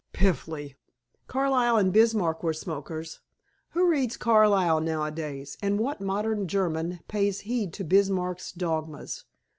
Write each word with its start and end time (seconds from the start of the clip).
"Piffle! 0.13 0.69
Carlyle 1.27 1.77
and 1.77 1.93
Bismarck 1.93 2.41
were 2.41 2.55
smokers." 2.55 3.19
"Who 3.73 3.87
reads 3.87 4.17
Carlyle 4.17 4.81
now 4.81 5.03
a 5.03 5.11
days? 5.11 5.59
And 5.61 5.77
what 5.79 6.01
modern 6.01 6.47
German 6.47 7.01
pays 7.07 7.41
heed 7.41 7.71
to 7.73 7.83
Bismarck's 7.83 8.51
dogmas? 8.51 9.25